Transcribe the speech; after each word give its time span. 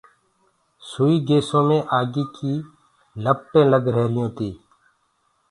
سئي 0.89 1.15
گيسو 1.27 1.59
مي 1.67 1.77
آگيٚ 1.99 2.31
ڪيٚ 2.35 2.67
لپٽينٚ 3.23 3.71
لگ 3.73 3.83
رهيريونٚ 3.95 4.35
تي۔ 4.37 4.49